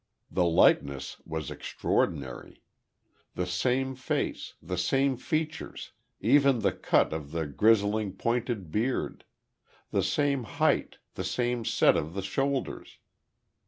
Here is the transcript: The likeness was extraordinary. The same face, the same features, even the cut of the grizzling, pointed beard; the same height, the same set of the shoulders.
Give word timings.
The 0.31 0.45
likeness 0.45 1.21
was 1.27 1.51
extraordinary. 1.51 2.63
The 3.35 3.45
same 3.45 3.93
face, 3.93 4.55
the 4.59 4.75
same 4.75 5.15
features, 5.15 5.91
even 6.19 6.61
the 6.61 6.71
cut 6.71 7.13
of 7.13 7.29
the 7.33 7.45
grizzling, 7.45 8.13
pointed 8.13 8.71
beard; 8.71 9.25
the 9.91 10.01
same 10.01 10.45
height, 10.45 10.97
the 11.13 11.23
same 11.23 11.63
set 11.63 11.95
of 11.95 12.15
the 12.15 12.23
shoulders. 12.23 12.97